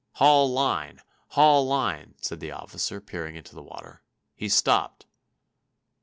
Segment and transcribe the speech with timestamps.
[0.13, 0.99] "Haul line!
[1.27, 4.01] haul line!" said the officer, peering into the water.
[4.33, 5.05] "He's stopped."